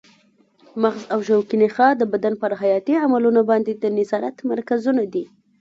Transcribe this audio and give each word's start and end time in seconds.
مغز 0.81 1.03
او 1.13 1.19
شوکي 1.27 1.57
نخاع 1.63 1.91
د 1.97 2.03
بدن 2.13 2.33
پر 2.41 2.51
حیاتي 2.61 2.93
عملونو 3.05 3.41
باندې 3.49 3.71
د 3.75 3.83
نظارت 3.97 4.37
مرکزونه 4.51 5.03
دي. 5.13 5.23